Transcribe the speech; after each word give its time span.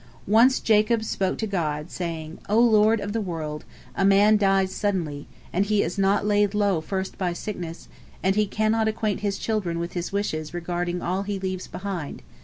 Once 0.25 0.59
Jacob 0.59 1.03
spoke 1.03 1.37
to 1.37 1.45
God, 1.45 1.91
saying, 1.91 2.39
"O 2.49 2.57
Lord 2.59 2.99
of 2.99 3.13
the 3.13 3.21
world, 3.21 3.65
a 3.95 4.03
man 4.03 4.35
dies 4.35 4.71
suddenly, 4.73 5.27
and 5.53 5.63
he 5.67 5.83
is 5.83 5.99
not 5.99 6.25
laid 6.25 6.55
low 6.55 6.81
first 6.81 7.19
by 7.19 7.33
sickness, 7.33 7.87
and 8.23 8.35
he 8.35 8.47
cannot 8.47 8.87
acquaint 8.87 9.19
his 9.19 9.37
children 9.37 9.77
with 9.77 9.93
his 9.93 10.11
wishes 10.11 10.55
regarding 10.55 11.03
all 11.03 11.21
he 11.21 11.37
leaves 11.37 11.67
behind. 11.67 12.23